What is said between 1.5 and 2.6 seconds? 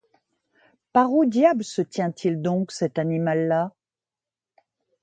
se tient-il